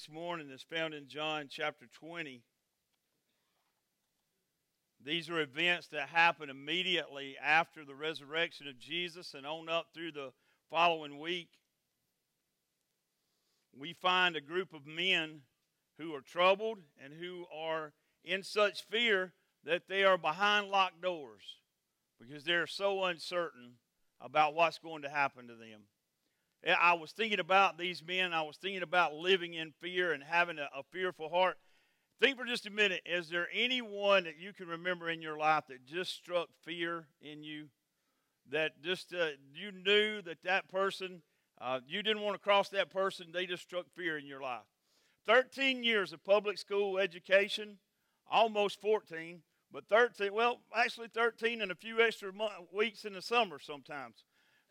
[0.00, 2.40] this morning is found in John chapter 20.
[5.04, 10.12] These are events that happen immediately after the resurrection of Jesus and on up through
[10.12, 10.32] the
[10.70, 11.50] following week.
[13.78, 15.40] We find a group of men
[15.98, 17.92] who are troubled and who are
[18.24, 21.58] in such fear that they are behind locked doors
[22.18, 23.72] because they're so uncertain
[24.18, 25.82] about what's going to happen to them.
[26.66, 28.32] I was thinking about these men.
[28.32, 31.56] I was thinking about living in fear and having a, a, fearful heart.
[32.20, 33.00] Think for just a minute.
[33.06, 37.42] Is there anyone that you can remember in your life that just struck fear in
[37.42, 37.68] you?
[38.50, 41.22] That just uh, you knew that that person,
[41.60, 43.28] uh, you didn't want to cross that person.
[43.32, 44.66] They just struck fear in your life.
[45.26, 47.78] 13 years of public school education,
[48.30, 49.40] almost 14,
[49.72, 54.24] but 13, well, actually 13 and a few extra month, weeks in the summer sometimes.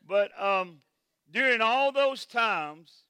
[0.05, 0.81] But um,
[1.31, 3.03] during all those times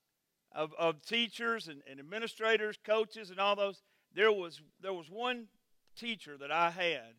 [0.52, 3.82] of, of teachers and, and administrators, coaches, and all those,
[4.14, 5.48] there was, there was one
[5.96, 7.14] teacher that I had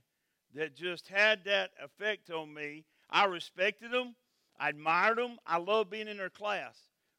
[0.54, 2.84] that just had that effect on me.
[3.08, 4.14] I respected them,
[4.58, 6.76] I admired them, I loved being in their class.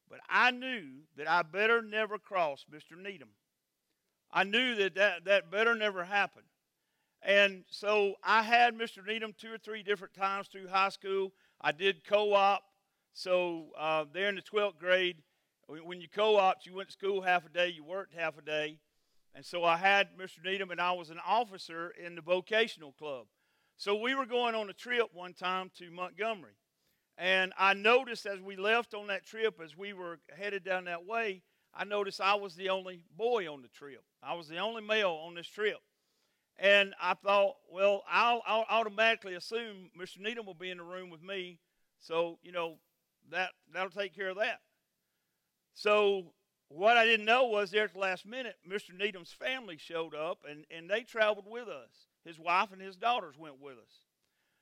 [0.08, 3.02] But I knew that I better never cross Mr.
[3.02, 3.30] Needham.
[4.30, 6.42] I knew that, that that better never happen.
[7.22, 9.06] And so I had Mr.
[9.06, 11.32] Needham two or three different times through high school.
[11.60, 12.62] I did co op
[13.12, 15.16] so uh, there in the 12th grade,
[15.66, 18.78] when you co-opted, you went to school half a day, you worked half a day.
[19.34, 20.44] And so I had Mr.
[20.44, 23.26] Needham, and I was an officer in the vocational club.
[23.76, 26.52] So we were going on a trip one time to Montgomery.
[27.16, 31.06] And I noticed as we left on that trip, as we were headed down that
[31.06, 31.42] way,
[31.74, 34.02] I noticed I was the only boy on the trip.
[34.22, 35.78] I was the only male on this trip.
[36.58, 40.20] And I thought, well, I'll, I'll automatically assume Mr.
[40.20, 41.58] Needham will be in the room with me.
[41.98, 42.76] So, you know,
[43.30, 44.60] that that'll take care of that.
[45.74, 46.32] So
[46.68, 48.96] what I didn't know was there at the last minute, Mr.
[48.96, 52.08] Needham's family showed up and, and they traveled with us.
[52.24, 54.06] His wife and his daughters went with us.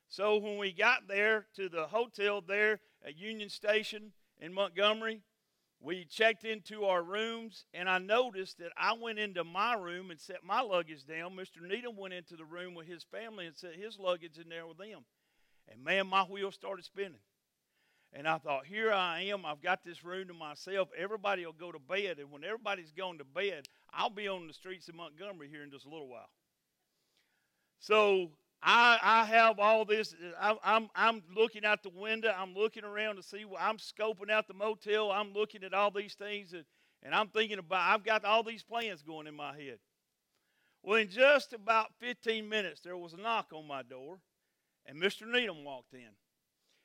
[0.08, 5.20] So when we got there to the hotel there at Union Station in Montgomery,
[5.80, 10.18] we checked into our rooms and I noticed that I went into my room and
[10.18, 11.36] set my luggage down.
[11.36, 11.62] Mr.
[11.62, 14.78] Needham went into the room with his family and set his luggage in there with
[14.78, 15.04] them.
[15.68, 17.20] And man, my wheels started spinning.
[18.12, 19.46] And I thought, here I am.
[19.46, 20.88] I've got this room to myself.
[20.98, 22.18] Everybody will go to bed.
[22.18, 25.70] And when everybody's gone to bed, I'll be on the streets of Montgomery here in
[25.70, 26.28] just a little while.
[27.78, 28.30] So
[28.62, 30.14] I, I have all this.
[30.40, 32.34] I, I'm, I'm looking out the window.
[32.36, 33.44] I'm looking around to see.
[33.58, 35.12] I'm scoping out the motel.
[35.12, 36.52] I'm looking at all these things.
[36.52, 36.64] And,
[37.04, 39.78] and I'm thinking about, I've got all these plans going in my head.
[40.82, 44.18] Well, in just about 15 minutes, there was a knock on my door,
[44.86, 45.30] and Mr.
[45.30, 46.08] Needham walked in.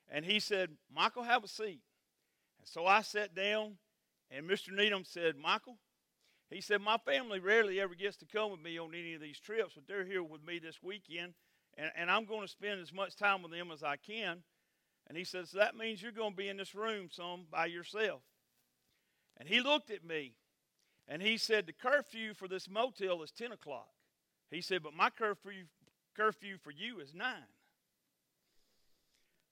[0.09, 1.81] And he said, Michael, have a seat.
[2.59, 3.77] And so I sat down,
[4.31, 4.71] and Mr.
[4.71, 5.77] Needham said, Michael,
[6.49, 9.39] he said, My family rarely ever gets to come with me on any of these
[9.39, 11.33] trips, but they're here with me this weekend,
[11.77, 14.43] and, and I'm going to spend as much time with them as I can.
[15.07, 17.65] And he says, so That means you're going to be in this room some by
[17.65, 18.21] yourself.
[19.37, 20.33] And he looked at me,
[21.07, 23.89] and he said, The curfew for this motel is 10 o'clock.
[24.51, 25.65] He said, But my curfew,
[26.15, 27.27] curfew for you is 9.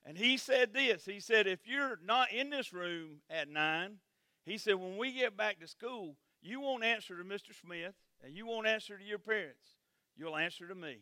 [0.06, 3.98] And he said this He said, If you're not in this room at nine,
[4.46, 7.54] he said, when we get back to school, you won't answer to Mr.
[7.60, 7.94] Smith
[8.24, 9.78] and you won't answer to your parents.
[10.18, 10.98] You'll answer to me.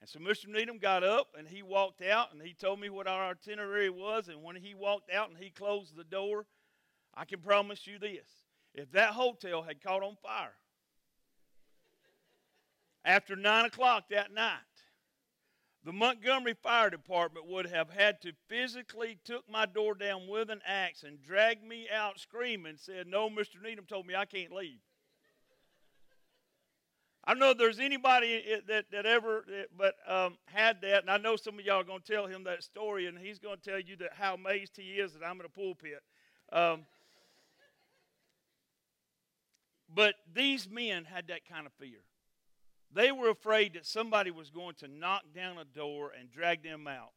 [0.00, 0.46] And so Mr.
[0.46, 4.28] Needham got up and he walked out and he told me what our itinerary was.
[4.28, 6.46] And when he walked out and he closed the door,
[7.14, 8.28] I can promise you this
[8.74, 10.54] if that hotel had caught on fire
[13.06, 14.58] after 9 o'clock that night,
[15.86, 20.60] the Montgomery Fire Department would have had to physically took my door down with an
[20.66, 23.62] axe and dragged me out screaming, said, No, Mr.
[23.62, 24.80] Needham told me I can't leave.
[27.24, 29.44] I don't know if there's anybody that, that ever
[29.78, 32.42] but um, had that, and I know some of y'all are going to tell him
[32.44, 35.38] that story, and he's going to tell you that how amazed he is that I'm
[35.38, 36.02] in a pulpit.
[36.52, 36.80] Um,
[39.94, 42.00] but these men had that kind of fear.
[42.96, 46.88] They were afraid that somebody was going to knock down a door and drag them
[46.88, 47.12] out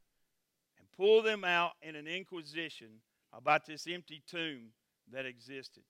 [0.78, 3.00] and pull them out in an inquisition
[3.32, 4.74] about this empty tomb
[5.14, 5.84] that existed.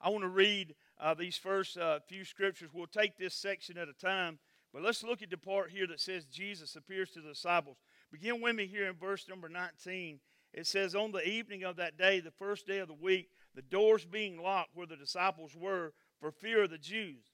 [0.00, 2.70] I want to read uh, these first uh, few scriptures.
[2.72, 4.38] We'll take this section at a time,
[4.72, 7.76] but let's look at the part here that says Jesus appears to the disciples.
[8.10, 10.20] Begin with me here in verse number 19.
[10.54, 13.60] It says, On the evening of that day, the first day of the week, the
[13.60, 17.33] doors being locked where the disciples were for fear of the Jews.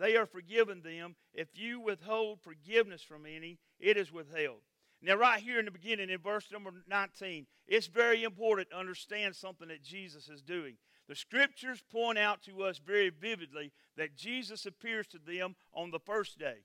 [0.00, 1.14] they are forgiven them.
[1.34, 4.62] If you withhold forgiveness from any, it is withheld.
[5.02, 9.36] Now, right here in the beginning, in verse number 19, it's very important to understand
[9.36, 10.76] something that Jesus is doing.
[11.08, 15.98] The scriptures point out to us very vividly that Jesus appears to them on the
[15.98, 16.64] first day.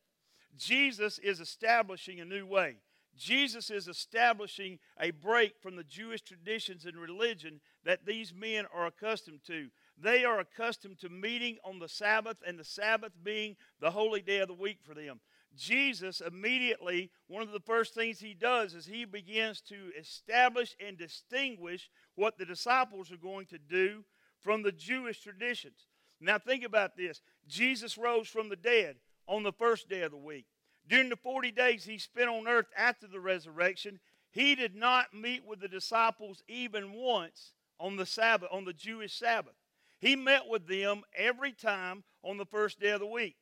[0.58, 2.78] Jesus is establishing a new way.
[3.18, 8.86] Jesus is establishing a break from the Jewish traditions and religion that these men are
[8.86, 9.70] accustomed to.
[9.98, 14.40] They are accustomed to meeting on the Sabbath, and the Sabbath being the holy day
[14.40, 15.22] of the week for them.
[15.56, 20.98] Jesus immediately, one of the first things he does is he begins to establish and
[20.98, 24.04] distinguish what the disciples are going to do
[24.42, 25.88] from the Jewish traditions.
[26.20, 28.98] Now, think about this Jesus rose from the dead
[29.28, 30.46] on the first day of the week.
[30.88, 34.00] During the 40 days he spent on earth after the resurrection,
[34.32, 39.14] he did not meet with the disciples even once on the Sabbath, on the Jewish
[39.18, 39.56] Sabbath.
[40.00, 43.36] He met with them every time on the first day of the week.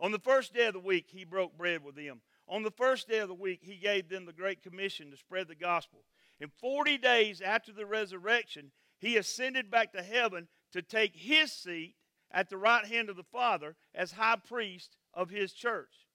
[0.00, 2.20] On the first day of the week, he broke bread with them.
[2.48, 5.48] On the first day of the week, he gave them the Great Commission to spread
[5.48, 6.04] the gospel.
[6.40, 11.94] In 40 days after the resurrection, he ascended back to heaven to take his seat
[12.30, 16.06] at the right hand of the Father as high priest of his church.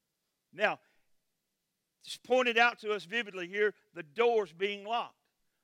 [0.53, 0.79] Now,
[2.05, 5.15] it's pointed out to us vividly here the doors being locked.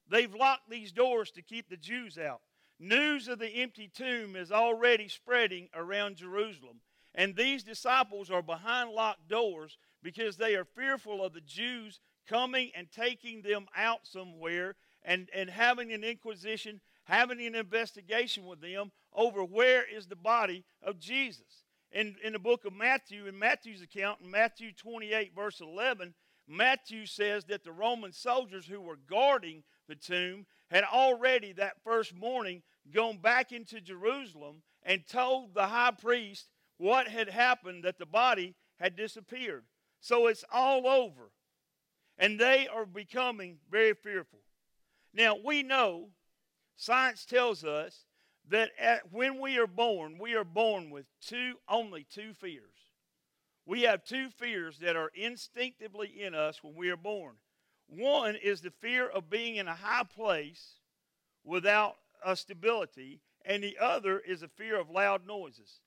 [0.10, 2.42] They've locked these doors to keep the Jews out.
[2.80, 6.81] News of the empty tomb is already spreading around Jerusalem.
[7.13, 12.72] And these disciples are behind locked doors because they are fearful of the Jews coming
[12.75, 18.92] and taking them out somewhere and, and having an inquisition having an investigation with them
[19.13, 21.63] over where is the body of Jesus.
[21.92, 26.13] In, in the book of Matthew, in Matthew's account, in Matthew 28, verse 11,
[26.48, 32.15] Matthew says that the Roman soldiers who were guarding the tomb had already that first
[32.15, 32.62] morning
[32.94, 38.56] gone back into Jerusalem and told the high priest what had happened, that the body
[38.79, 39.63] had disappeared.
[40.01, 41.31] So it's all over.
[42.17, 44.39] And they are becoming very fearful.
[45.13, 46.09] Now, we know
[46.75, 48.06] Science tells us
[48.50, 52.63] that at, when we are born, we are born with two, only two fears.
[53.65, 57.35] We have two fears that are instinctively in us when we are born.
[57.88, 60.80] One is the fear of being in a high place
[61.44, 65.82] without a stability, and the other is a fear of loud noises.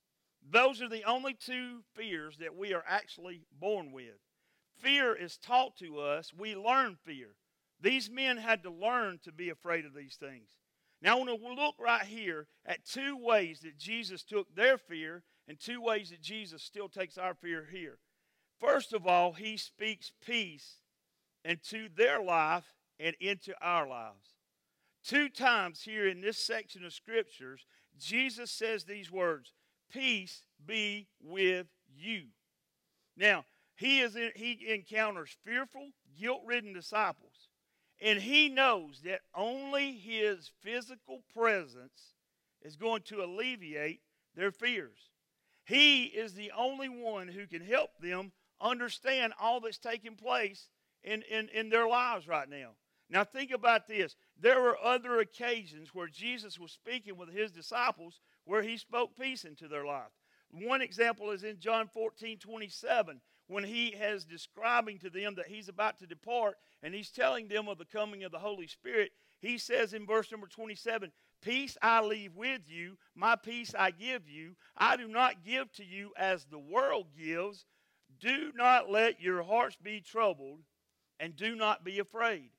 [0.49, 4.21] Those are the only two fears that we are actually born with.
[4.77, 6.33] Fear is taught to us.
[6.33, 7.35] We learn fear.
[7.81, 10.51] These men had to learn to be afraid of these things.
[11.01, 15.23] Now, I want to look right here at two ways that Jesus took their fear
[15.47, 17.99] and two ways that Jesus still takes our fear here.
[18.59, 20.79] First of all, he speaks peace
[21.49, 24.35] into their life and into our lives.
[25.05, 27.65] Two times here in this section of scriptures,
[27.99, 29.53] Jesus says these words
[29.91, 31.67] Peace be with
[31.97, 32.25] you.
[33.17, 35.91] Now, he, is in, he encounters fearful,
[36.21, 37.49] guilt ridden disciples
[38.01, 42.15] and he knows that only his physical presence
[42.63, 44.01] is going to alleviate
[44.35, 45.11] their fears.
[45.65, 50.69] He is the only one who can help them understand all that's taking place
[51.09, 52.71] in, in, in their lives right now.
[53.11, 54.17] Now, think about this.
[54.39, 59.45] There were other occasions where Jesus was speaking with his disciples where he spoke peace
[59.45, 60.11] into their life.
[60.51, 65.69] One example is in John 14 27 when he has describing to them that he's
[65.69, 69.11] about to depart and he's telling them of the coming of the Holy Spirit,
[69.41, 71.11] he says in verse number 27
[71.41, 74.55] Peace I leave with you, my peace I give you.
[74.77, 77.65] I do not give to you as the world gives.
[78.21, 80.61] Do not let your hearts be troubled,
[81.21, 82.51] and do not be afraid.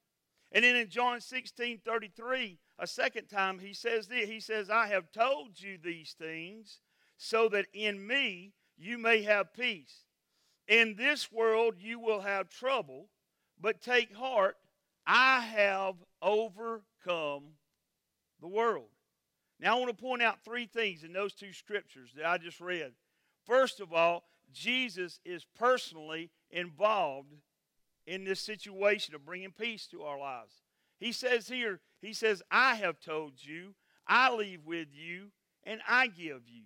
[0.51, 4.87] And then in John 16 33, a second time, he says this He says, I
[4.87, 6.79] have told you these things
[7.17, 10.05] so that in me you may have peace.
[10.67, 13.09] In this world you will have trouble,
[13.59, 14.55] but take heart,
[15.05, 17.43] I have overcome
[18.39, 18.89] the world.
[19.59, 22.61] Now, I want to point out three things in those two scriptures that I just
[22.61, 22.93] read.
[23.45, 24.23] First of all,
[24.53, 27.33] Jesus is personally involved
[28.09, 30.63] in this situation of bringing peace to our lives.
[30.99, 33.75] He says here, He says, I have told you,
[34.07, 35.27] I leave with you,
[35.63, 36.63] and I give you.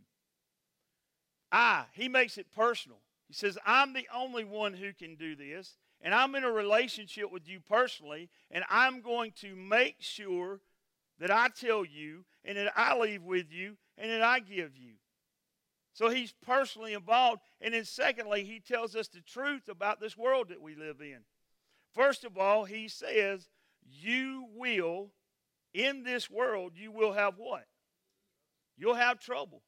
[1.52, 3.00] I, He makes it personal.
[3.28, 7.30] He says, I'm the only one who can do this, and I'm in a relationship
[7.30, 10.62] with you personally, and I'm going to make sure
[11.20, 14.94] that I tell you and that I leave with you, and that I give you.
[15.94, 17.42] So he's personally involved.
[17.62, 21.20] And then, secondly, he tells us the truth about this world that we live in.
[21.94, 23.50] First of all, he says,
[23.86, 25.12] You will,
[25.74, 27.66] in this world, you will have what?
[28.78, 29.62] You'll have trouble.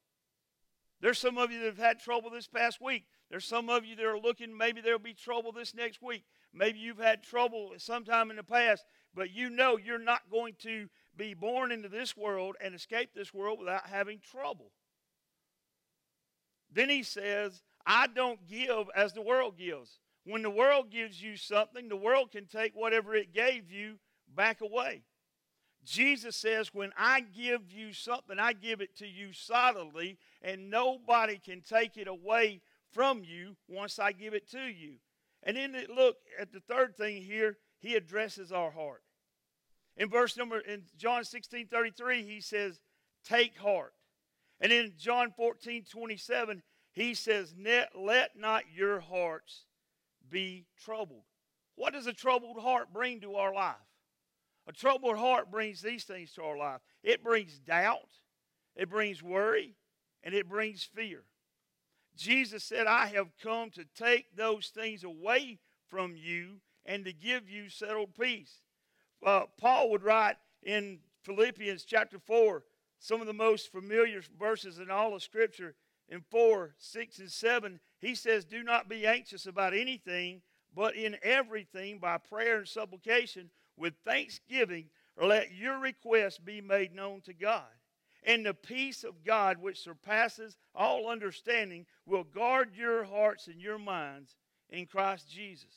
[1.02, 3.06] There's some of you that have had trouble this past week.
[3.30, 6.24] There's some of you that are looking, maybe there'll be trouble this next week.
[6.54, 10.88] Maybe you've had trouble sometime in the past, but you know you're not going to
[11.16, 14.72] be born into this world and escape this world without having trouble.
[16.72, 20.00] Then he says, I don't give as the world gives.
[20.26, 24.00] When the world gives you something, the world can take whatever it gave you
[24.34, 25.04] back away.
[25.84, 31.38] Jesus says, When I give you something, I give it to you solidly, and nobody
[31.38, 34.96] can take it away from you once I give it to you.
[35.44, 39.04] And then look at the third thing here, he addresses our heart.
[39.96, 42.80] In verse number in John 16 33, he says,
[43.24, 43.94] Take heart.
[44.60, 46.64] And in John 14 27,
[46.94, 47.54] he says,
[47.96, 49.66] Let not your hearts
[50.30, 51.24] be troubled.
[51.76, 53.76] What does a troubled heart bring to our life?
[54.68, 58.10] A troubled heart brings these things to our life it brings doubt,
[58.76, 59.76] it brings worry,
[60.24, 61.24] and it brings fear.
[62.16, 67.50] Jesus said, I have come to take those things away from you and to give
[67.50, 68.62] you settled peace.
[69.24, 72.64] Uh, Paul would write in Philippians chapter 4
[73.00, 75.76] some of the most familiar verses in all of Scripture.
[76.08, 80.42] In 4, 6, and 7, he says, Do not be anxious about anything,
[80.76, 84.86] but in everything, by prayer and supplication, with thanksgiving,
[85.20, 87.64] let your requests be made known to God.
[88.24, 93.80] And the peace of God, which surpasses all understanding, will guard your hearts and your
[93.80, 94.36] minds
[94.70, 95.74] in Christ Jesus.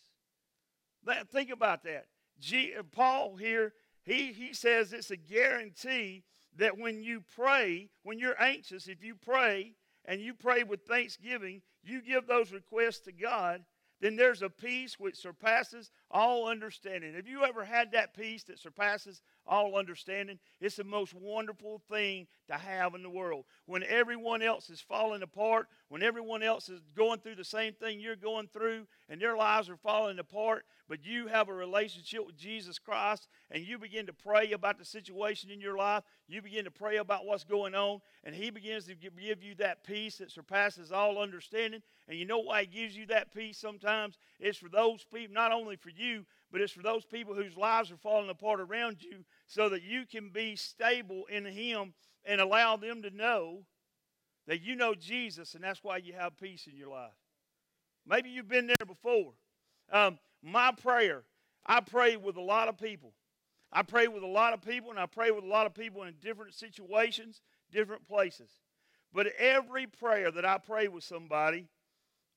[1.04, 2.06] That, think about that.
[2.40, 6.24] G, Paul here, he, he says it's a guarantee
[6.56, 11.60] that when you pray, when you're anxious, if you pray and you pray with thanksgiving,
[11.88, 13.64] you give those requests to God,
[14.00, 17.14] then there's a peace which surpasses all understanding.
[17.14, 20.38] Have you ever had that peace that surpasses all understanding?
[20.60, 23.44] It's the most wonderful thing to have in the world.
[23.66, 27.98] When everyone else is falling apart, when everyone else is going through the same thing
[27.98, 32.36] you're going through, and their lives are falling apart, but you have a relationship with
[32.36, 36.64] Jesus Christ, and you begin to pray about the situation in your life, you begin
[36.64, 40.30] to pray about what's going on, and He begins to give you that peace that
[40.30, 41.82] surpasses all understanding.
[42.08, 44.18] And you know why He gives you that peace sometimes?
[44.38, 47.90] It's for those people, not only for you, but it's for those people whose lives
[47.90, 52.76] are falling apart around you so that you can be stable in Him and allow
[52.76, 53.64] them to know
[54.46, 57.12] that you know Jesus and that's why you have peace in your life.
[58.06, 59.34] Maybe you've been there before.
[59.92, 61.24] Um, my prayer,
[61.66, 63.12] I pray with a lot of people.
[63.70, 66.04] I pray with a lot of people, and I pray with a lot of people
[66.04, 68.50] in different situations, different places.
[69.12, 71.68] But every prayer that I pray with somebody,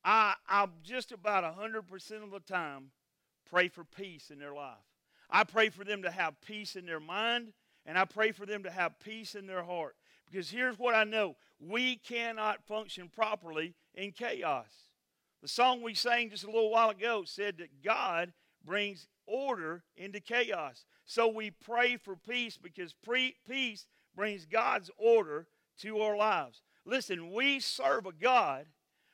[0.03, 2.91] I, I just about 100% of the time
[3.51, 4.77] pray for peace in their life.
[5.29, 7.53] I pray for them to have peace in their mind,
[7.85, 9.95] and I pray for them to have peace in their heart.
[10.29, 14.65] Because here's what I know we cannot function properly in chaos.
[15.41, 20.19] The song we sang just a little while ago said that God brings order into
[20.19, 20.85] chaos.
[21.05, 25.47] So we pray for peace because pre- peace brings God's order
[25.79, 26.61] to our lives.
[26.85, 28.65] Listen, we serve a God.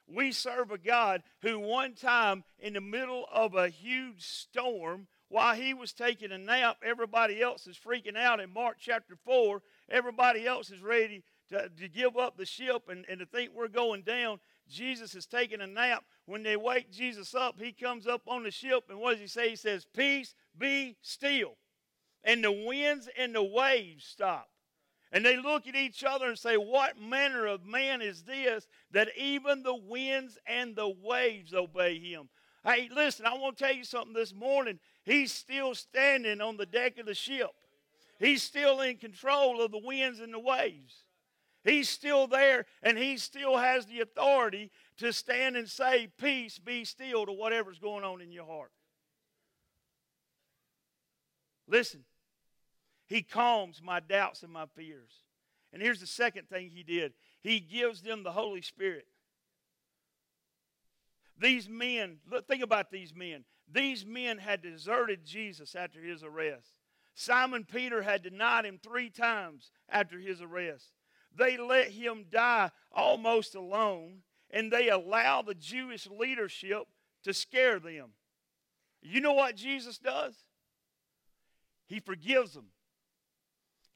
[0.07, 5.55] We serve a God who, one time in the middle of a huge storm, while
[5.55, 8.39] he was taking a nap, everybody else is freaking out.
[8.39, 13.05] In Mark chapter 4, everybody else is ready to, to give up the ship and,
[13.09, 14.39] and to think we're going down.
[14.69, 16.05] Jesus is taking a nap.
[16.25, 19.27] When they wake Jesus up, he comes up on the ship, and what does he
[19.27, 19.49] say?
[19.49, 21.57] He says, Peace be still
[22.27, 24.49] and the winds and the waves stop.
[25.11, 29.09] And they look at each other and say, What manner of man is this that
[29.17, 32.29] even the winds and the waves obey him?
[32.65, 34.79] Hey, listen, I want to tell you something this morning.
[35.05, 37.51] He's still standing on the deck of the ship,
[38.19, 41.03] he's still in control of the winds and the waves.
[41.63, 46.85] He's still there, and he still has the authority to stand and say, Peace, be
[46.85, 48.71] still to whatever's going on in your heart.
[51.67, 52.05] Listen,
[53.07, 55.23] he calms my doubts and my fears.
[55.73, 59.07] And here's the second thing he did he gives them the Holy Spirit.
[61.39, 63.43] These men, look, think about these men.
[63.71, 66.73] These men had deserted Jesus after his arrest.
[67.13, 70.93] Simon Peter had denied him three times after his arrest.
[71.35, 76.83] They let him die almost alone, and they allow the Jewish leadership
[77.23, 78.09] to scare them.
[79.01, 80.35] You know what Jesus does?
[81.85, 82.67] He forgives them.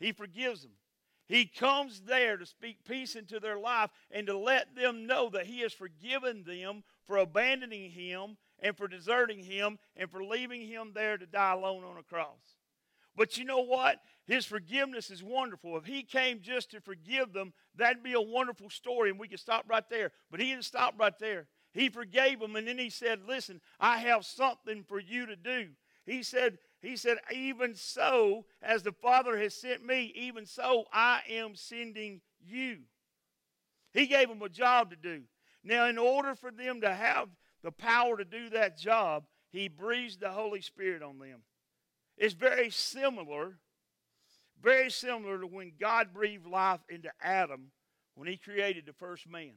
[0.01, 0.71] He forgives them.
[1.27, 5.45] He comes there to speak peace into their life and to let them know that
[5.45, 10.91] He has forgiven them for abandoning Him and for deserting Him and for leaving Him
[10.93, 12.57] there to die alone on a cross.
[13.15, 14.01] But you know what?
[14.25, 15.77] His forgiveness is wonderful.
[15.77, 19.39] If He came just to forgive them, that'd be a wonderful story and we could
[19.39, 20.11] stop right there.
[20.31, 21.47] But He didn't stop right there.
[21.73, 25.69] He forgave them and then He said, Listen, I have something for you to do.
[26.05, 31.21] He said, he said, Even so, as the Father has sent me, even so I
[31.29, 32.79] am sending you.
[33.93, 35.23] He gave them a job to do.
[35.63, 37.29] Now, in order for them to have
[37.61, 41.41] the power to do that job, He breathed the Holy Spirit on them.
[42.17, 43.57] It's very similar,
[44.61, 47.71] very similar to when God breathed life into Adam
[48.15, 49.53] when He created the first man.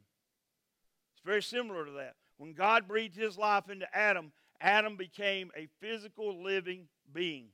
[1.14, 2.16] It's very similar to that.
[2.36, 7.48] When God breathed His life into Adam, Adam became a physical living being.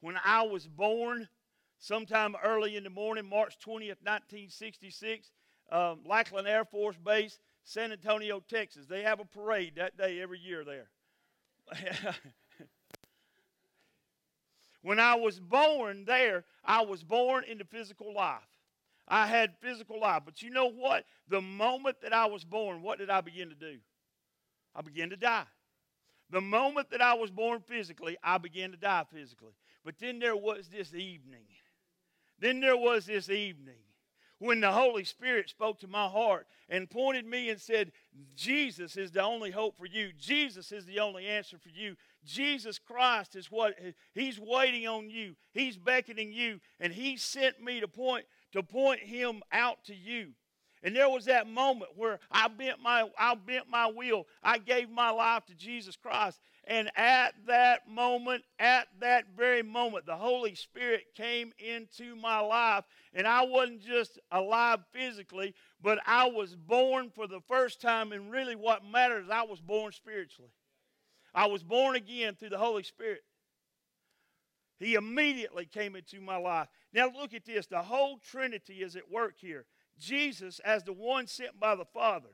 [0.00, 1.28] When I was born,
[1.78, 5.30] sometime early in the morning, March 20th, 1966,
[5.70, 8.86] um, Lackland Air Force Base, San Antonio, Texas.
[8.86, 10.88] They have a parade that day every year there.
[14.82, 18.40] when I was born there, I was born into physical life.
[19.06, 20.22] I had physical life.
[20.24, 21.04] But you know what?
[21.28, 23.78] The moment that I was born, what did I begin to do?
[24.74, 25.44] I began to die.
[26.30, 29.54] The moment that I was born physically, I began to die physically.
[29.84, 31.46] But then there was this evening.
[32.38, 33.78] Then there was this evening
[34.38, 37.92] when the Holy Spirit spoke to my heart and pointed me and said,
[38.36, 40.10] Jesus is the only hope for you.
[40.16, 41.96] Jesus is the only answer for you.
[42.24, 43.74] Jesus Christ is what
[44.14, 45.34] He's waiting on you.
[45.52, 50.32] He's beckoning you, and He sent me to point to point Him out to you.
[50.82, 54.26] And there was that moment where I bent my I bent my wheel.
[54.42, 56.40] I gave my life to Jesus Christ.
[56.64, 62.84] And at that moment, at that very moment, the Holy Spirit came into my life.
[63.14, 68.12] And I wasn't just alive physically, but I was born for the first time.
[68.12, 70.50] And really, what matters, I was born spiritually.
[71.34, 73.22] I was born again through the Holy Spirit.
[74.78, 76.68] He immediately came into my life.
[76.92, 77.66] Now, look at this.
[77.66, 79.66] The whole Trinity is at work here.
[79.98, 82.30] Jesus as the one sent by the Father.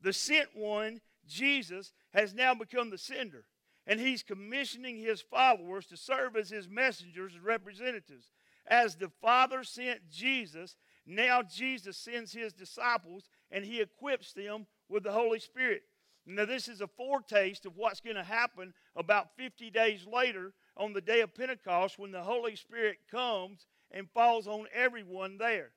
[0.00, 3.44] The sent one, Jesus, has now become the sender.
[3.86, 8.30] And he's commissioning his followers to serve as his messengers and representatives.
[8.66, 15.02] As the Father sent Jesus, now Jesus sends his disciples and he equips them with
[15.02, 15.82] the Holy Spirit.
[16.24, 20.92] Now, this is a foretaste of what's going to happen about 50 days later on
[20.92, 25.72] the day of Pentecost when the Holy Spirit comes and falls on everyone there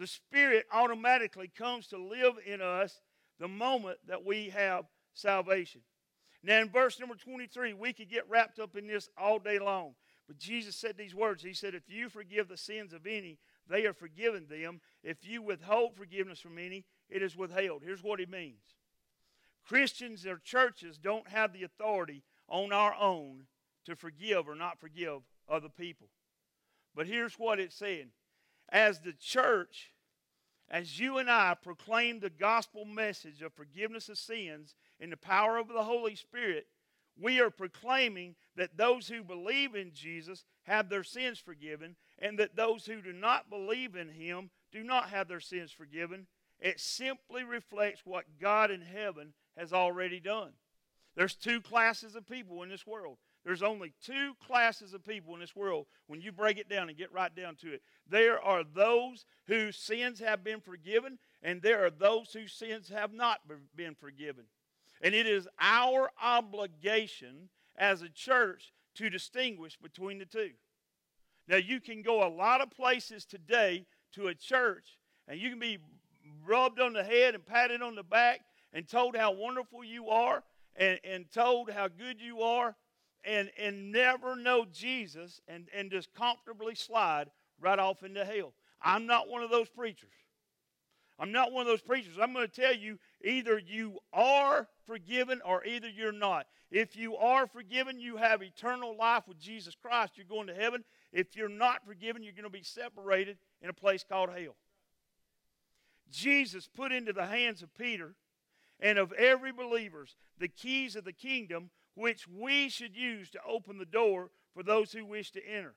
[0.00, 3.02] the Spirit automatically comes to live in us
[3.38, 5.82] the moment that we have salvation.
[6.42, 9.92] Now, in verse number 23, we could get wrapped up in this all day long.
[10.26, 13.36] But Jesus said these words He said, If you forgive the sins of any,
[13.68, 14.80] they are forgiven them.
[15.04, 17.82] If you withhold forgiveness from any, it is withheld.
[17.84, 18.62] Here's what He means
[19.68, 23.42] Christians or churches don't have the authority on our own
[23.84, 26.08] to forgive or not forgive other people.
[26.94, 28.12] But here's what it's saying
[28.70, 29.92] as the church,
[30.70, 35.58] as you and I proclaim the gospel message of forgiveness of sins in the power
[35.58, 36.66] of the Holy Spirit,
[37.20, 42.56] we are proclaiming that those who believe in Jesus have their sins forgiven, and that
[42.56, 46.26] those who do not believe in him do not have their sins forgiven.
[46.60, 50.52] It simply reflects what God in heaven has already done.
[51.16, 55.40] There's two classes of people in this world there's only two classes of people in
[55.40, 57.82] this world when you break it down and get right down to it.
[58.08, 63.14] There are those whose sins have been forgiven, and there are those whose sins have
[63.14, 63.40] not
[63.74, 64.44] been forgiven.
[65.00, 70.50] And it is our obligation as a church to distinguish between the two.
[71.48, 75.58] Now, you can go a lot of places today to a church, and you can
[75.58, 75.78] be
[76.44, 78.40] rubbed on the head and patted on the back
[78.72, 80.42] and told how wonderful you are
[80.76, 82.76] and, and told how good you are
[83.24, 87.30] and, and never know Jesus and, and just comfortably slide
[87.60, 88.52] right off into hell.
[88.82, 90.10] I'm not one of those preachers.
[91.18, 92.14] I'm not one of those preachers.
[92.20, 96.46] I'm going to tell you either you are forgiven or either you're not.
[96.70, 100.12] If you are forgiven, you have eternal life with Jesus Christ.
[100.16, 100.82] You're going to heaven.
[101.12, 104.56] If you're not forgiven, you're going to be separated in a place called hell.
[106.10, 108.14] Jesus put into the hands of Peter
[108.80, 113.78] and of every believers the keys of the kingdom which we should use to open
[113.78, 115.74] the door for those who wish to enter.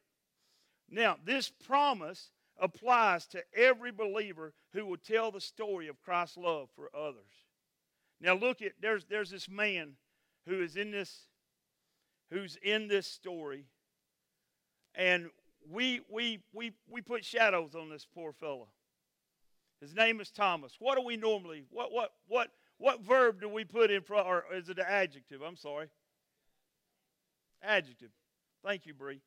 [0.89, 6.69] Now, this promise applies to every believer who will tell the story of Christ's love
[6.75, 7.47] for others.
[8.21, 9.93] Now look at there's there's this man
[10.47, 11.27] who is in this
[12.29, 13.65] who's in this story
[14.95, 15.29] and
[15.69, 18.65] we, we, we, we put shadows on this poor fella.
[19.81, 20.75] His name is Thomas.
[20.79, 24.43] What do we normally, what, what, what, what verb do we put in front, or
[24.53, 25.41] is it an adjective?
[25.41, 25.87] I'm sorry.
[27.63, 28.11] Adjective.
[28.63, 29.21] Thank you, Bree.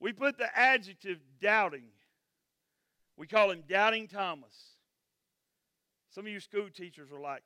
[0.00, 1.88] We put the adjective doubting.
[3.16, 4.54] We call him Doubting Thomas.
[6.10, 7.42] Some of you school teachers are like,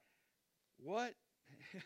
[0.77, 1.15] what?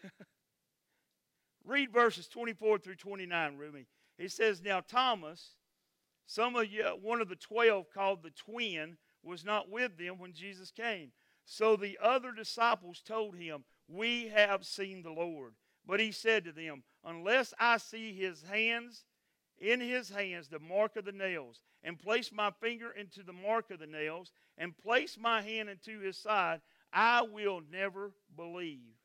[1.64, 3.86] Read verses 24 through 29, Rumi.
[4.18, 5.56] He says, Now Thomas,
[6.26, 10.32] some of you, one of the twelve called the twin, was not with them when
[10.32, 11.12] Jesus came.
[11.44, 15.54] So the other disciples told him, We have seen the Lord.
[15.86, 19.04] But he said to them, Unless I see his hands,
[19.58, 23.70] in his hands the mark of the nails, and place my finger into the mark
[23.70, 26.60] of the nails, and place my hand into his side,
[26.92, 28.96] I will never believe.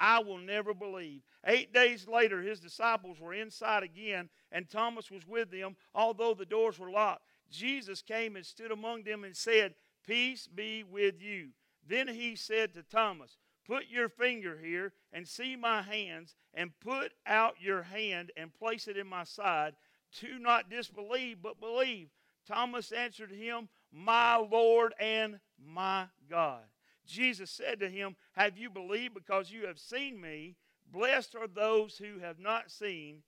[0.00, 1.22] I will never believe.
[1.44, 6.46] Eight days later, his disciples were inside again, and Thomas was with them, although the
[6.46, 7.24] doors were locked.
[7.50, 9.74] Jesus came and stood among them and said,
[10.06, 11.48] Peace be with you.
[11.86, 13.38] Then he said to Thomas,
[13.68, 18.88] Put your finger here and see my hands, and put out your hand and place
[18.88, 19.74] it in my side.
[20.20, 22.08] Do not disbelieve, but believe.
[22.46, 26.62] Thomas answered him, My Lord and my God.
[27.06, 30.56] Jesus said to him, Have you believed because you have seen me?
[30.90, 33.22] Blessed are those who have not seen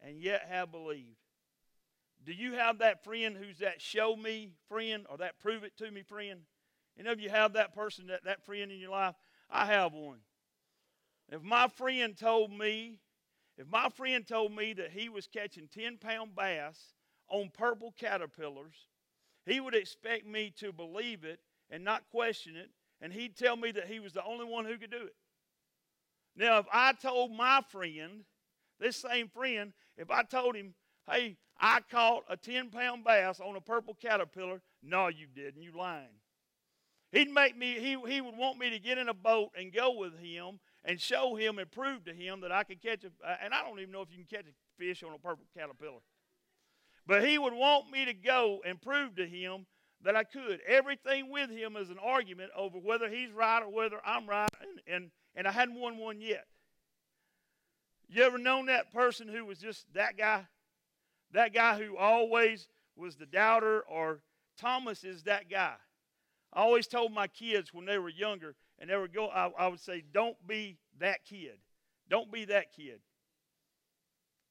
[0.00, 1.18] and yet have believed.
[2.24, 5.90] Do you have that friend who's that show me friend or that prove it to
[5.90, 6.40] me friend?
[6.98, 9.14] Any of you have that person, that, that friend in your life?
[9.52, 10.18] I have one.
[11.30, 12.98] If my friend told me,
[13.58, 16.94] if my friend told me that he was catching 10 pound bass
[17.28, 18.88] on purple caterpillars,
[19.44, 23.72] he would expect me to believe it and not question it, and he'd tell me
[23.72, 25.14] that he was the only one who could do it.
[26.34, 28.24] Now, if I told my friend,
[28.80, 30.74] this same friend, if I told him,
[31.10, 35.72] hey, I caught a 10 pound bass on a purple caterpillar, no, you didn't, you
[35.76, 36.08] lying.
[37.12, 39.92] He'd make me, he, he would want me to get in a boat and go
[39.98, 43.10] with him and show him and prove to him that I could catch a,
[43.44, 46.00] and I don't even know if you can catch a fish on a purple caterpillar.
[47.06, 49.66] But he would want me to go and prove to him
[50.02, 50.60] that I could.
[50.66, 54.80] Everything with him is an argument over whether he's right or whether I'm right, and,
[54.86, 56.46] and, and I hadn't won one yet.
[58.08, 60.46] You ever known that person who was just that guy?
[61.32, 64.20] That guy who always was the doubter, or
[64.58, 65.74] Thomas is that guy.
[66.52, 69.68] I always told my kids when they were younger, and they would go, I, I
[69.68, 71.58] would say, don't be that kid.
[72.10, 73.00] Don't be that kid.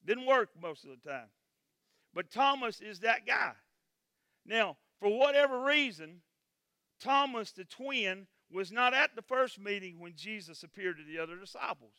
[0.05, 1.27] Didn't work most of the time.
[2.13, 3.53] But Thomas is that guy.
[4.45, 6.21] Now, for whatever reason,
[6.99, 11.37] Thomas the twin was not at the first meeting when Jesus appeared to the other
[11.37, 11.93] disciples.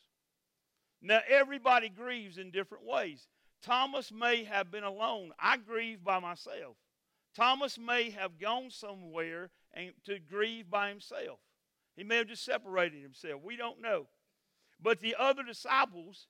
[1.01, 3.27] Now, everybody grieves in different ways.
[3.61, 5.31] Thomas may have been alone.
[5.39, 6.75] I grieve by myself.
[7.35, 11.39] Thomas may have gone somewhere and to grieve by himself.
[11.95, 13.41] He may have just separated himself.
[13.43, 14.07] We don't know.
[14.81, 16.27] But the other disciples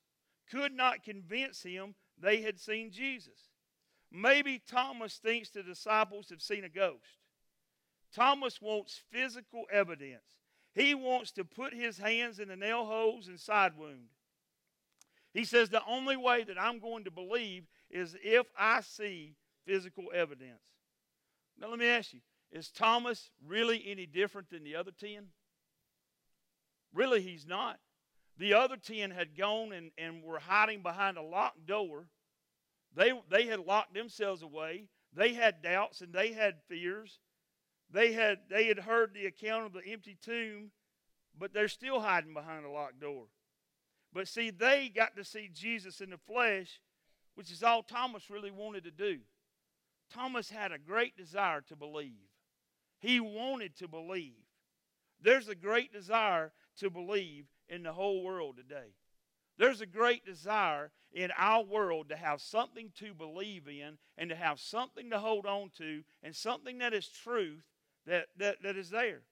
[0.52, 3.50] could not convince him they had seen Jesus.
[4.12, 7.20] Maybe Thomas thinks the disciples have seen a ghost.
[8.14, 10.22] Thomas wants physical evidence.
[10.76, 14.10] He wants to put his hands in the nail holes and side wound.
[15.34, 20.06] He says, The only way that I'm going to believe is if I see physical
[20.14, 20.62] evidence.
[21.60, 22.20] Now, let me ask you
[22.54, 25.26] is Thomas really any different than the other 10?
[26.94, 27.80] Really, he's not.
[28.38, 32.06] The other 10 had gone and, and were hiding behind a locked door.
[32.96, 34.86] They, they had locked themselves away.
[35.12, 37.20] They had doubts and they had fears.
[37.92, 40.72] They had, they had heard the account of the empty tomb,
[41.38, 43.26] but they're still hiding behind a locked door.
[44.14, 46.80] But see, they got to see Jesus in the flesh,
[47.34, 49.20] which is all Thomas really wanted to do.
[50.14, 52.33] Thomas had a great desire to believe.
[53.04, 54.46] He wanted to believe.
[55.22, 58.94] There's a great desire to believe in the whole world today.
[59.58, 64.38] There's a great desire in our world to have something to believe in and to
[64.38, 67.66] have something to hold on to and something that is truth
[68.08, 69.24] that, that, that is there.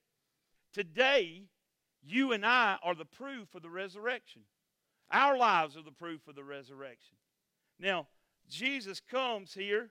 [0.74, 1.44] Today,
[2.02, 4.42] you and I are the proof of the resurrection.
[5.10, 7.16] Our lives are the proof of the resurrection.
[7.80, 8.06] Now,
[8.50, 9.88] Jesus comes here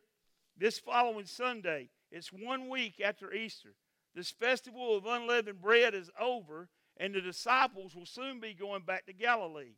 [0.55, 1.89] this following Sunday.
[2.11, 3.75] It's one week after Easter.
[4.13, 9.05] This festival of unleavened bread is over, and the disciples will soon be going back
[9.05, 9.75] to Galilee.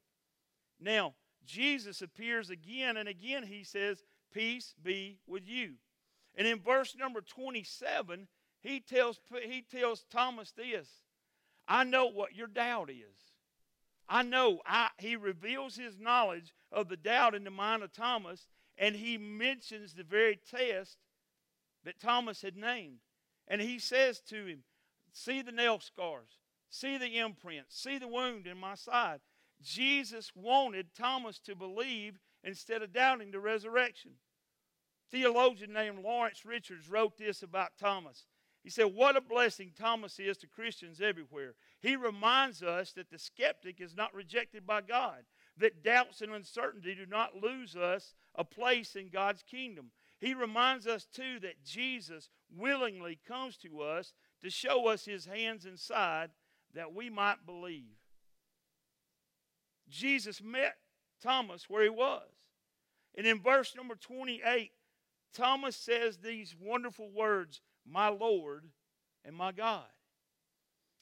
[0.80, 1.14] Now,
[1.46, 5.74] Jesus appears again, and again he says, Peace be with you.
[6.36, 8.28] And in verse number 27,
[8.62, 10.88] he tells, he tells Thomas this
[11.68, 13.34] I know what your doubt is.
[14.10, 18.48] I know I, he reveals his knowledge of the doubt in the mind of Thomas,
[18.78, 20.98] and he mentions the very test
[21.84, 23.00] that Thomas had named.
[23.48, 24.64] And he says to him,
[25.12, 29.20] See the nail scars, see the imprint, see the wound in my side.
[29.62, 34.12] Jesus wanted Thomas to believe instead of doubting the resurrection.
[35.12, 38.26] Theologian named Lawrence Richards wrote this about Thomas.
[38.64, 41.56] He said, What a blessing Thomas is to Christians everywhere.
[41.82, 45.24] He reminds us that the skeptic is not rejected by God,
[45.58, 49.92] that doubts and uncertainty do not lose us a place in God's kingdom.
[50.24, 55.66] He reminds us, too, that Jesus willingly comes to us to show us his hands
[55.66, 56.30] inside
[56.74, 57.98] that we might believe.
[59.90, 60.78] Jesus met
[61.22, 62.30] Thomas where he was.
[63.18, 64.72] And in verse number 28,
[65.34, 68.64] Thomas says these wonderful words, My Lord
[69.26, 69.88] and my God.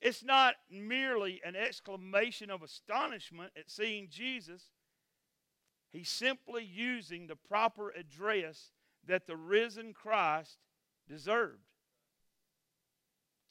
[0.02, 4.72] It's not merely an exclamation of astonishment at seeing Jesus.
[5.92, 8.72] He's simply using the proper address
[9.08, 10.58] that the risen Christ
[11.08, 11.60] deserved.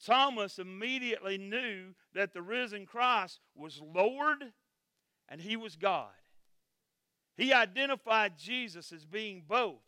[0.03, 4.53] Thomas immediately knew that the risen Christ was Lord
[5.29, 6.09] and he was God.
[7.37, 9.81] He identified Jesus as being both.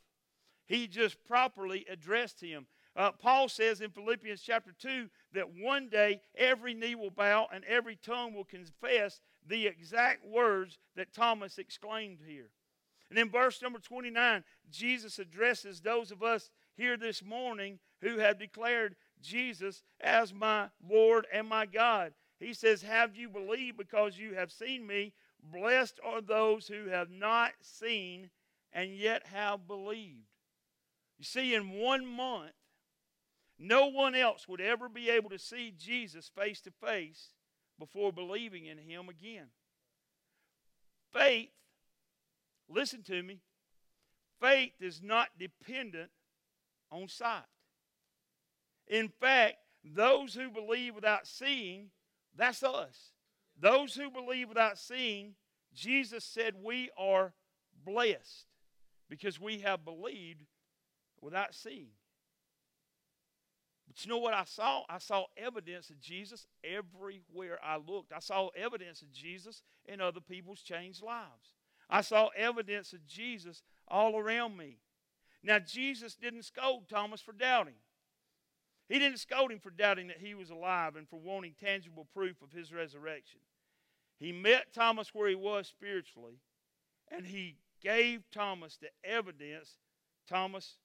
[0.66, 2.68] He just properly addressed him.
[2.96, 7.64] Uh, Paul says in Philippians chapter 2 that one day every knee will bow and
[7.66, 12.50] every tongue will confess the exact words that Thomas exclaimed here.
[13.14, 18.40] And in verse number 29, Jesus addresses those of us here this morning who have
[18.40, 22.14] declared Jesus as my Lord and my God.
[22.40, 25.14] He says, Have you believed because you have seen me?
[25.44, 28.32] Blessed are those who have not seen
[28.74, 30.26] and yet have believed.
[31.20, 32.54] You see, in one month,
[33.60, 37.30] no one else would ever be able to see Jesus face to face
[37.78, 39.50] before believing in him again.
[41.14, 41.52] Faith,
[42.70, 43.40] listen to me,
[44.40, 46.10] faith is not dependent
[46.92, 47.44] on sight.
[48.88, 51.90] In fact, those who believe without seeing,
[52.36, 53.12] that's us.
[53.60, 55.36] Those who believe without seeing,
[55.74, 57.34] Jesus said we are
[57.86, 58.46] blessed
[59.10, 60.44] because we have believed
[61.22, 61.92] without seeing.
[63.88, 64.84] But you know what I saw?
[64.90, 68.12] I saw evidence of Jesus everywhere I looked.
[68.12, 71.54] I saw evidence of Jesus in other people's changed lives.
[71.94, 74.80] I saw evidence of Jesus all around me.
[75.44, 77.76] Now, Jesus didn't scold Thomas for doubting.
[78.90, 82.42] He didn't scold him for doubting that he was alive and for wanting tangible proof
[82.42, 83.42] of his resurrection.
[84.18, 86.40] He met Thomas where he was spiritually,
[87.12, 89.78] and he gave Thomas the evidence
[90.28, 90.78] Thomas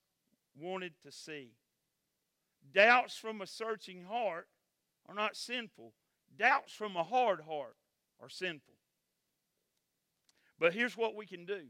[0.61, 1.53] wanted to see.
[2.71, 4.49] Doubts from a searching heart
[5.09, 5.95] are not sinful,
[6.37, 7.77] doubts from a hard heart
[8.21, 8.75] are sinful.
[10.59, 11.67] But here's what we can do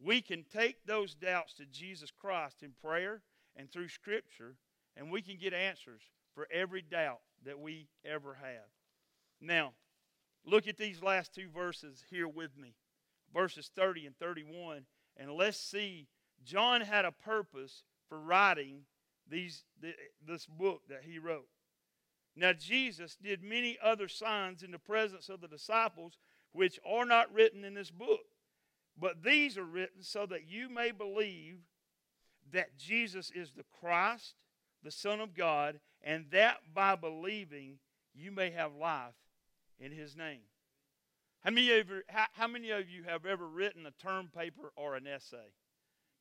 [0.00, 3.22] we can take those doubts to Jesus Christ in prayer
[3.56, 4.56] and through Scripture,
[4.96, 6.02] and we can get answers
[6.34, 8.68] for every doubt that we ever have.
[9.40, 9.72] Now,
[10.44, 12.74] look at these last two verses here with me
[13.32, 14.84] verses 30 and 31,
[15.16, 16.06] and let's see.
[16.44, 18.82] John had a purpose for writing
[19.28, 19.64] these,
[20.26, 21.48] this book that he wrote.
[22.34, 26.18] Now, Jesus did many other signs in the presence of the disciples,
[26.52, 28.20] which are not written in this book.
[29.02, 31.58] But these are written so that you may believe
[32.52, 34.36] that Jesus is the Christ,
[34.84, 37.78] the Son of God, and that by believing
[38.14, 39.16] you may have life
[39.80, 40.42] in his name.
[41.40, 44.72] How many of you, how, how many of you have ever written a term paper
[44.76, 45.50] or an essay?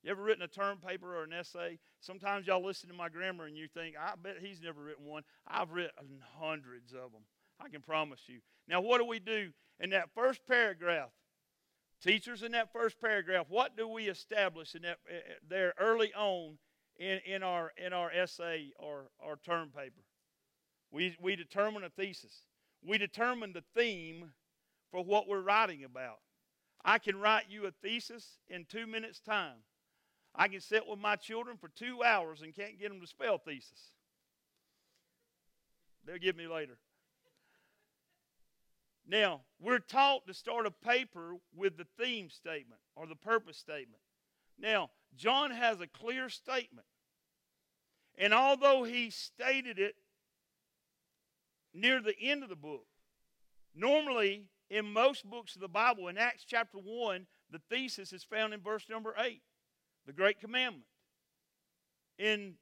[0.02, 1.78] You ever written a term paper or an essay?
[2.00, 5.22] Sometimes y'all listen to my grammar and you think, I bet he's never written one.
[5.48, 7.26] I've written hundreds of them.
[7.64, 8.40] I can promise you.
[8.68, 11.12] Now, what do we do in that first paragraph?
[12.02, 16.58] Teachers, in that first paragraph, what do we establish in that uh, there early on
[16.98, 20.02] in, in our in our essay or our term paper?
[20.92, 22.42] We we determine a thesis.
[22.84, 24.32] We determine the theme
[24.90, 26.20] for what we're writing about.
[26.84, 29.58] I can write you a thesis in two minutes' time.
[30.34, 33.38] I can sit with my children for two hours and can't get them to spell
[33.38, 33.92] thesis.
[36.06, 36.78] They'll give me later.
[39.08, 44.02] Now, we're taught to start a paper with the theme statement or the purpose statement.
[44.60, 46.88] Now, John has a clear statement.
[48.18, 49.96] And although he stated it
[51.74, 52.86] near the end of the book,
[53.74, 58.54] normally in most books of the Bible, in Acts chapter 1, the thesis is found
[58.54, 59.42] in verse number 8
[60.06, 60.86] the great commandment.
[62.18, 62.56] In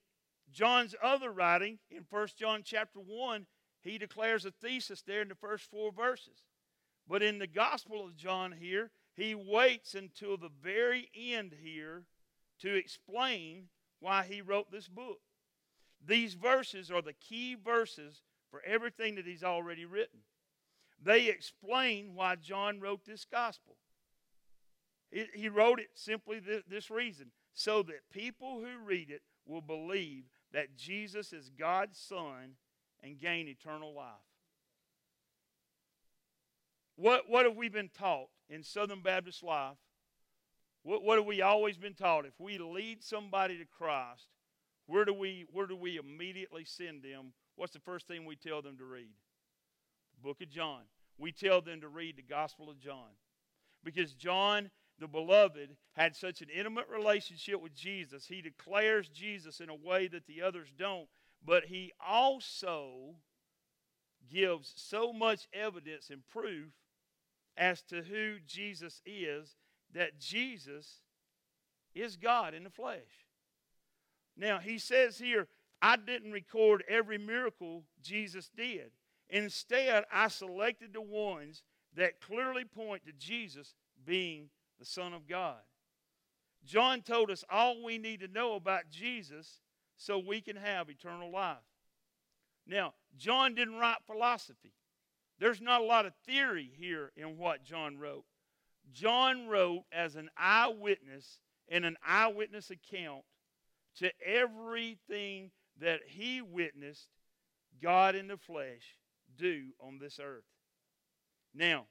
[0.51, 3.45] John's other writing, in 1 John chapter 1,
[3.81, 6.43] he declares a thesis there in the first four verses.
[7.07, 12.03] But in the Gospel of John here, he waits until the very end here
[12.59, 15.19] to explain why he wrote this book.
[16.05, 20.19] These verses are the key verses for everything that he's already written.
[21.01, 23.77] They explain why John wrote this gospel.
[25.11, 30.75] he wrote it simply this, reason so that people who read it will believe that
[30.75, 32.55] Jesus is God's Son
[33.03, 34.05] and gain eternal life.
[36.95, 39.77] What, what have we been taught in Southern Baptist life?
[40.83, 42.25] What, what have we always been taught?
[42.25, 44.27] If we lead somebody to Christ,
[44.85, 47.33] where do we where do we immediately send them?
[47.55, 49.11] What's the first thing we tell them to read?
[50.15, 50.81] The book of John.
[51.17, 53.09] We tell them to read the Gospel of John.
[53.83, 58.25] Because John, the beloved, had such an intimate relationship with Jesus.
[58.25, 61.07] He declares Jesus in a way that the others don't,
[61.43, 63.15] but he also
[64.31, 66.71] gives so much evidence and proof
[67.57, 69.55] as to who Jesus is
[69.93, 71.01] that Jesus
[71.95, 73.25] is God in the flesh.
[74.37, 75.47] Now, he says here,
[75.81, 78.91] I didn't record every miracle Jesus did.
[79.29, 81.63] Instead, I selected the ones
[81.95, 83.75] that clearly point to Jesus
[84.05, 84.49] being
[84.79, 85.57] the Son of God.
[86.65, 89.59] John told us all we need to know about Jesus
[89.99, 91.57] so we can have eternal life.
[92.65, 94.71] Now, John didn't write philosophy.
[95.39, 98.23] There's not a lot of theory here in what John wrote.
[98.91, 103.23] John wrote as an eyewitness in an eyewitness account
[103.97, 107.09] to everything that he witnessed
[107.81, 108.97] God in the flesh
[109.37, 110.43] do on this earth.
[111.53, 111.85] Now,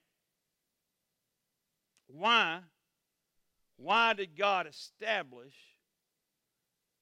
[2.07, 2.61] why
[3.77, 5.55] why did God establish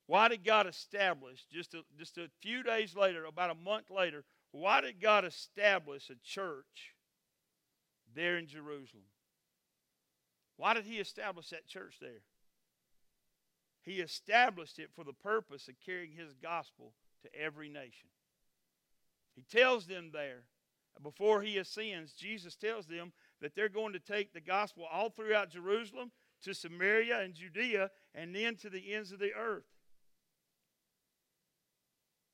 [0.07, 4.25] why did God establish just a, just a few days later, about a month later,
[4.53, 6.95] why did God establish a church
[8.15, 9.05] there in Jerusalem?
[10.57, 12.23] Why did he establish that church there?
[13.83, 16.93] He established it for the purpose of carrying his gospel
[17.23, 18.09] to every nation.
[19.35, 20.45] He tells them there,
[21.03, 25.51] before he ascends, Jesus tells them that they're going to take the gospel all throughout
[25.51, 26.11] Jerusalem,
[26.43, 29.65] to Samaria and Judea, and then to the ends of the earth.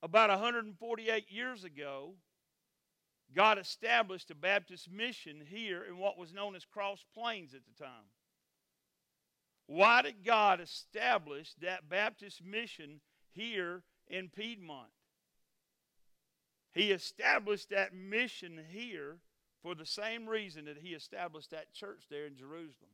[0.03, 2.15] About 148 years ago,
[3.35, 7.85] God established a Baptist mission here in what was known as Cross Plains at the
[7.85, 8.11] time.
[9.67, 14.91] Why did God establish that Baptist mission here in Piedmont?
[16.73, 19.19] He established that mission here
[19.63, 22.91] for the same reason that he established that church there in Jerusalem.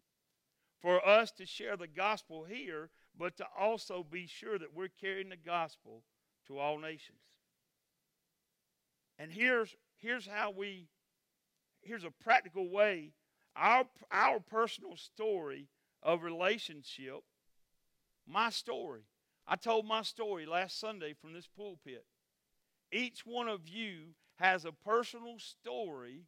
[0.82, 5.30] For us to share the gospel here, but to also be sure that we're carrying
[5.30, 6.02] the gospel
[6.48, 7.18] to all nations.
[9.18, 10.88] And here's, here's how we,
[11.80, 13.12] here's a practical way,
[13.56, 15.68] our, our personal story
[16.02, 17.20] of relationship,
[18.26, 19.02] my story.
[19.46, 22.04] I told my story last Sunday from this pulpit.
[22.92, 26.24] Each one of you has a personal story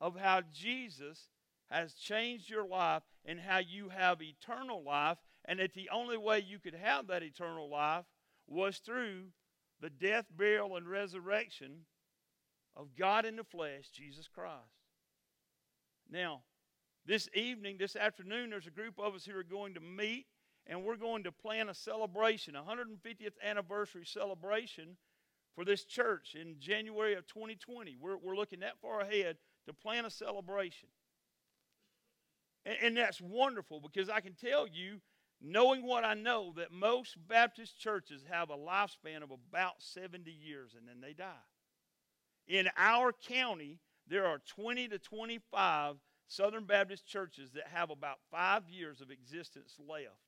[0.00, 1.28] of how Jesus
[1.70, 6.38] has changed your life and how you have eternal life, and that the only way
[6.38, 8.04] you could have that eternal life
[8.46, 9.24] was through
[9.80, 11.84] the death, burial, and resurrection
[12.76, 14.54] of God in the flesh, Jesus Christ.
[16.10, 16.42] Now,
[17.06, 20.26] this evening, this afternoon, there's a group of us who are going to meet
[20.66, 24.96] and we're going to plan a celebration, a 150th anniversary celebration
[25.54, 27.96] for this church in January of 2020.
[27.98, 30.90] We're, we're looking that far ahead to plan a celebration.
[32.66, 35.00] And, and that's wonderful because I can tell you,
[35.40, 40.74] knowing what I know, that most Baptist churches have a lifespan of about 70 years
[40.76, 41.46] and then they die.
[42.46, 45.96] In our county, there are 20 to 25
[46.26, 50.18] Southern Baptist churches that have about five years of existence left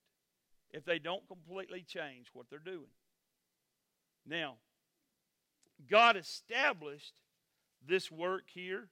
[0.70, 2.92] if they don't completely change what they're doing.
[4.27, 4.57] Now,
[5.88, 7.14] God established
[7.87, 8.88] this work here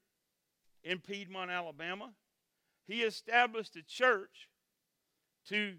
[0.83, 2.11] in Piedmont, Alabama.
[2.87, 4.49] He established a church
[5.49, 5.75] to,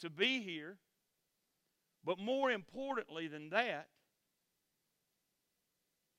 [0.00, 0.78] to be here.
[2.04, 3.88] But more importantly than that,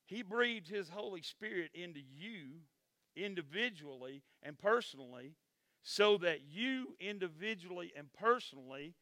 [0.06, 2.62] He breathed His Holy Spirit into you
[3.16, 5.36] individually and personally
[5.82, 8.96] so that you individually and personally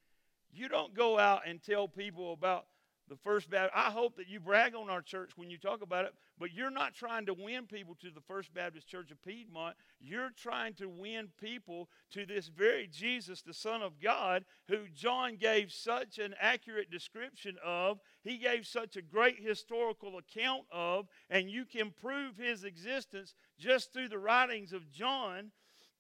[0.51, 2.65] you don't go out and tell people about
[3.09, 3.73] the First Baptist.
[3.75, 6.69] I hope that you brag on our church when you talk about it, but you're
[6.69, 9.75] not trying to win people to the First Baptist Church of Piedmont.
[9.99, 15.37] You're trying to win people to this very Jesus, the Son of God, who John
[15.37, 17.99] gave such an accurate description of.
[18.23, 23.93] He gave such a great historical account of, and you can prove his existence just
[23.93, 25.51] through the writings of John.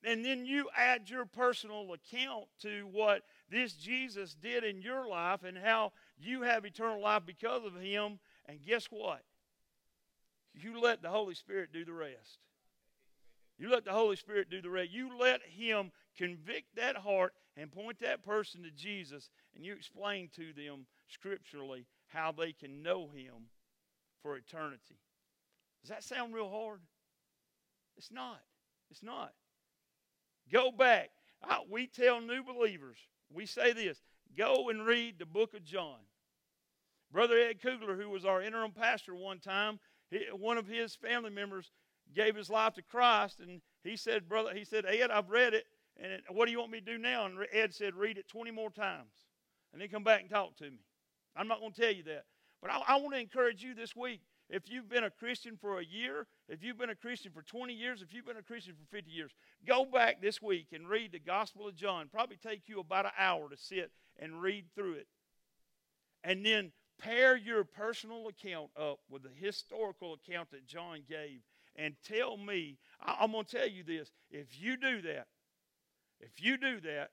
[0.03, 5.43] And then you add your personal account to what this Jesus did in your life
[5.43, 8.19] and how you have eternal life because of him.
[8.47, 9.21] And guess what?
[10.53, 12.39] You let the Holy Spirit do the rest.
[13.59, 14.91] You let the Holy Spirit do the rest.
[14.91, 20.29] You let him convict that heart and point that person to Jesus, and you explain
[20.35, 23.49] to them scripturally how they can know him
[24.21, 24.99] for eternity.
[25.81, 26.81] Does that sound real hard?
[27.97, 28.41] It's not.
[28.91, 29.33] It's not.
[30.51, 31.09] Go back.
[31.43, 32.97] I, we tell new believers,
[33.33, 34.01] we say this
[34.37, 35.97] go and read the book of John.
[37.11, 39.79] Brother Ed Kugler, who was our interim pastor one time,
[40.09, 41.71] he, one of his family members
[42.13, 45.65] gave his life to Christ, and he said, "Brother," he said, "Ed, I've read it,
[45.97, 48.27] and it, what do you want me to do now?" And Ed said, "Read it
[48.27, 49.25] 20 more times,
[49.71, 50.79] and then come back and talk to me."
[51.35, 52.25] I'm not going to tell you that,
[52.61, 54.21] but I, I want to encourage you this week.
[54.49, 57.73] If you've been a Christian for a year, if you've been a Christian for 20
[57.73, 59.31] years, if you've been a Christian for 50 years,
[59.67, 62.07] go back this week and read the Gospel of John.
[62.09, 65.07] Probably take you about an hour to sit and read through it.
[66.23, 71.41] And then pair your personal account up with the historical account that John gave
[71.75, 74.11] and tell me, I'm going to tell you this.
[74.31, 75.27] If you do that,
[76.19, 77.11] if you do that,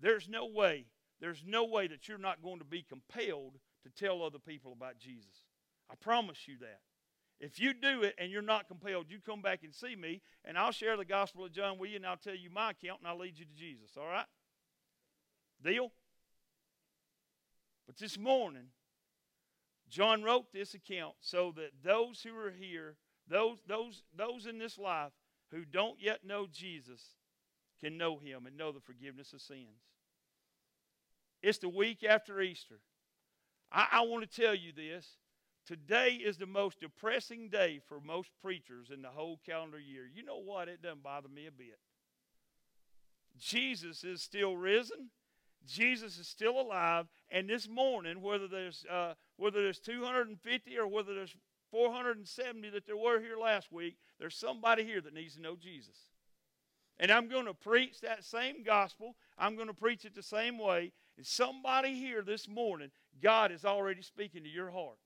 [0.00, 0.86] there's no way,
[1.20, 4.98] there's no way that you're not going to be compelled to tell other people about
[4.98, 5.44] Jesus.
[5.90, 6.80] I promise you that.
[7.40, 10.58] If you do it and you're not compelled, you come back and see me, and
[10.58, 13.08] I'll share the Gospel of John with you, and I'll tell you my account, and
[13.08, 13.96] I'll lead you to Jesus.
[13.98, 14.26] All right?
[15.64, 15.90] Deal?
[17.86, 18.66] But this morning,
[19.90, 22.96] John wrote this account so that those who are here,
[23.28, 25.12] those, those, those in this life
[25.50, 27.02] who don't yet know Jesus,
[27.80, 29.82] can know him and know the forgiveness of sins.
[31.42, 32.80] It's the week after Easter.
[33.72, 35.16] I, I want to tell you this.
[35.66, 40.02] Today is the most depressing day for most preachers in the whole calendar year.
[40.12, 40.68] You know what?
[40.68, 41.78] It doesn't bother me a bit.
[43.38, 45.10] Jesus is still risen.
[45.66, 47.06] Jesus is still alive.
[47.30, 51.34] And this morning, whether there's uh, whether there's 250 or whether there's
[51.70, 55.96] 470 that there were here last week, there's somebody here that needs to know Jesus.
[56.98, 59.16] And I'm going to preach that same gospel.
[59.38, 60.92] I'm going to preach it the same way.
[61.16, 62.90] And somebody here this morning,
[63.22, 64.98] God is already speaking to your heart.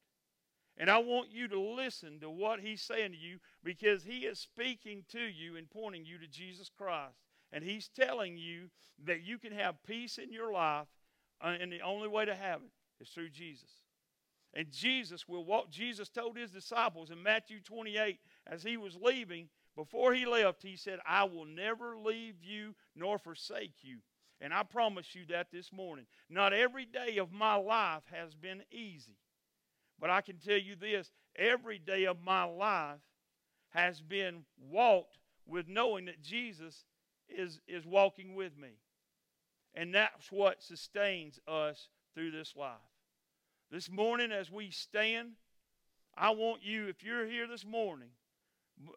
[0.77, 4.41] And I want you to listen to what he's saying to you because he is
[4.41, 7.15] speaking to you and pointing you to Jesus Christ.
[7.53, 8.71] And he's telling you
[9.05, 10.89] that you can have peace in your life,
[11.41, 13.84] uh, and the only way to have it is through Jesus.
[14.55, 15.71] And Jesus will walk.
[15.71, 20.77] Jesus told his disciples in Matthew 28 as he was leaving, before he left, he
[20.77, 23.99] said, I will never leave you nor forsake you.
[24.41, 26.07] And I promise you that this morning.
[26.31, 29.17] Not every day of my life has been easy.
[29.99, 33.01] But I can tell you this every day of my life
[33.71, 36.85] has been walked with knowing that Jesus
[37.29, 38.79] is, is walking with me.
[39.75, 42.94] And that's what sustains us through this life.
[43.71, 45.33] This morning, as we stand,
[46.17, 48.11] I want you, if you're here this morning,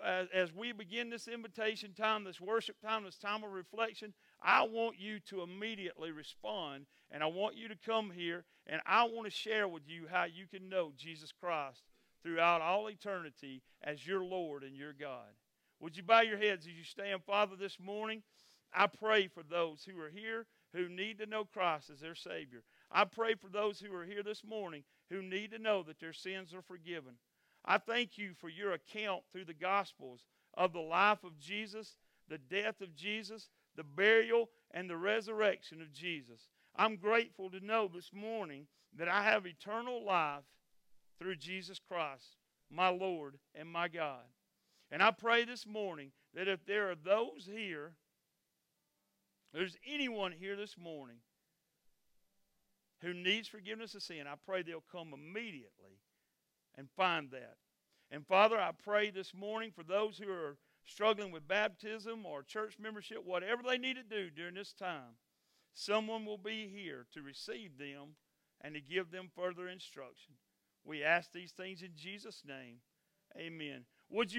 [0.03, 4.63] as, as we begin this invitation time, this worship time, this time of reflection, I
[4.63, 9.26] want you to immediately respond, and I want you to come here, and I want
[9.26, 11.84] to share with you how you can know Jesus Christ
[12.22, 15.34] throughout all eternity as your Lord and your God.
[15.80, 18.24] Would you bow your heads as you stand, Father, this morning?
[18.74, 22.63] I pray for those who are here who need to know Christ as their Savior.
[22.91, 26.13] I pray for those who are here this morning who need to know that their
[26.13, 27.13] sins are forgiven.
[27.65, 31.97] I thank you for your account through the Gospels of the life of Jesus,
[32.29, 36.47] the death of Jesus, the burial, and the resurrection of Jesus.
[36.75, 38.67] I'm grateful to know this morning
[38.97, 40.43] that I have eternal life
[41.19, 42.38] through Jesus Christ,
[42.69, 44.23] my Lord and my God.
[44.91, 47.93] And I pray this morning that if there are those here,
[49.53, 51.17] there's anyone here this morning
[53.02, 56.02] who needs forgiveness of sin, I pray they'll come immediately
[56.76, 57.58] and find that.
[58.12, 62.76] And Father, I pray this morning for those who are struggling with baptism or church
[62.80, 65.18] membership, whatever they need to do during this time,
[65.74, 68.16] someone will be here to receive them
[68.62, 70.34] and to give them further instruction.
[70.86, 72.78] We ask these things in Jesus' name.
[73.38, 73.84] Amen.
[74.10, 74.36] Would you